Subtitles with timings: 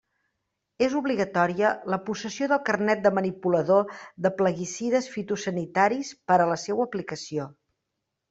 [0.83, 3.93] És obligatòria la possessió del carnet de manipulador
[4.27, 7.47] de plaguicides fitosanitaris per a la seua aplicació.